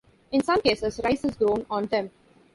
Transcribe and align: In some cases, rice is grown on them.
In 0.31 0.41
some 0.41 0.59
cases, 0.63 0.99
rice 1.03 1.23
is 1.25 1.35
grown 1.35 1.63
on 1.69 1.85
them. 1.85 2.09